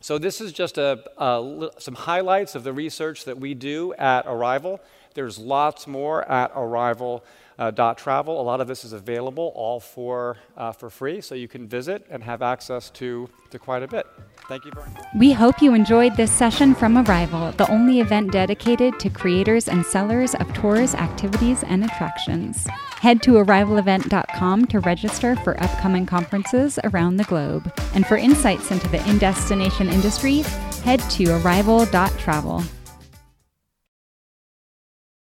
So, 0.00 0.16
this 0.16 0.40
is 0.40 0.52
just 0.52 0.78
a, 0.78 1.02
a, 1.20 1.70
some 1.78 1.94
highlights 1.94 2.54
of 2.54 2.62
the 2.62 2.72
research 2.72 3.24
that 3.24 3.38
we 3.38 3.54
do 3.54 3.94
at 3.94 4.26
Arival. 4.26 4.78
There's 5.14 5.38
lots 5.38 5.88
more 5.88 6.28
at 6.30 6.54
Arival 6.54 7.22
uh. 7.58 7.72
A 7.76 8.22
lot 8.22 8.60
of 8.60 8.68
this 8.68 8.84
is 8.84 8.92
available 8.92 9.52
all 9.56 9.80
for, 9.80 10.36
uh, 10.56 10.70
for 10.70 10.90
free, 10.90 11.20
so 11.20 11.34
you 11.34 11.48
can 11.48 11.66
visit 11.66 12.06
and 12.08 12.22
have 12.22 12.42
access 12.42 12.90
to, 12.90 13.28
to 13.50 13.58
quite 13.58 13.82
a 13.82 13.88
bit. 13.88 14.06
Thank 14.48 14.64
you. 14.64 14.72
We 15.14 15.32
hope 15.32 15.60
you 15.60 15.74
enjoyed 15.74 16.16
this 16.16 16.32
session 16.32 16.74
from 16.74 16.94
Arival, 16.94 17.54
the 17.58 17.70
only 17.70 18.00
event 18.00 18.32
dedicated 18.32 18.98
to 18.98 19.10
creators 19.10 19.68
and 19.68 19.84
sellers 19.84 20.34
of 20.34 20.50
tours, 20.54 20.94
activities, 20.94 21.62
and 21.64 21.84
attractions. 21.84 22.66
Head 23.00 23.22
to 23.24 23.32
arivalevent.com 23.32 24.66
to 24.66 24.80
register 24.80 25.36
for 25.36 25.62
upcoming 25.62 26.06
conferences 26.06 26.78
around 26.84 27.18
the 27.18 27.24
globe. 27.24 27.70
And 27.94 28.06
for 28.06 28.16
insights 28.16 28.70
into 28.70 28.88
the 28.88 29.06
in 29.08 29.18
destination 29.18 29.90
industry, 29.90 30.38
head 30.82 31.00
to 31.10 31.24
arival.travel. 31.24 32.64